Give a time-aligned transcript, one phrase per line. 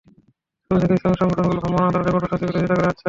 [0.65, 2.99] শুরু থেকেই শ্রমিক সংগঠনগুলো ভ্রাম্যমাণ আদালতে কঠোর শাস্তির বিরোধিতা করে আসছে।